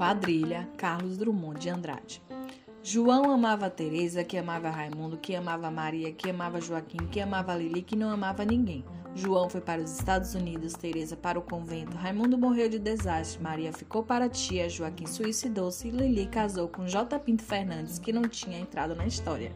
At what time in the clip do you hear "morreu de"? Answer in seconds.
12.38-12.78